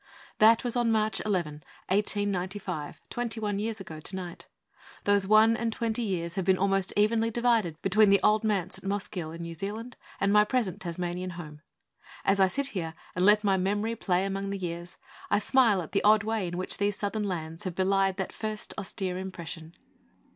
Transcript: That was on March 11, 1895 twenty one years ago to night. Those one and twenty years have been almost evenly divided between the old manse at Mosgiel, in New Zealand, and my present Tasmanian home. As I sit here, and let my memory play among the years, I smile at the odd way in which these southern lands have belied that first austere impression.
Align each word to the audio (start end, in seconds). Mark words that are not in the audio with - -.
That 0.39 0.63
was 0.63 0.75
on 0.75 0.91
March 0.91 1.21
11, 1.23 1.63
1895 1.89 2.99
twenty 3.11 3.39
one 3.39 3.59
years 3.59 3.79
ago 3.79 3.99
to 3.99 4.15
night. 4.15 4.47
Those 5.03 5.27
one 5.27 5.55
and 5.55 5.71
twenty 5.71 6.01
years 6.01 6.33
have 6.33 6.45
been 6.45 6.57
almost 6.57 6.91
evenly 6.97 7.29
divided 7.29 7.79
between 7.83 8.09
the 8.09 8.19
old 8.23 8.43
manse 8.43 8.79
at 8.79 8.83
Mosgiel, 8.83 9.31
in 9.31 9.43
New 9.43 9.53
Zealand, 9.53 9.97
and 10.19 10.33
my 10.33 10.43
present 10.43 10.81
Tasmanian 10.81 11.33
home. 11.37 11.61
As 12.25 12.39
I 12.39 12.47
sit 12.47 12.69
here, 12.69 12.95
and 13.15 13.23
let 13.23 13.43
my 13.43 13.57
memory 13.57 13.95
play 13.95 14.25
among 14.25 14.49
the 14.49 14.57
years, 14.57 14.97
I 15.29 15.37
smile 15.37 15.83
at 15.83 15.91
the 15.91 16.03
odd 16.03 16.23
way 16.23 16.47
in 16.47 16.57
which 16.57 16.79
these 16.79 16.95
southern 16.97 17.21
lands 17.25 17.65
have 17.65 17.75
belied 17.75 18.17
that 18.17 18.33
first 18.33 18.73
austere 18.79 19.19
impression. 19.19 19.75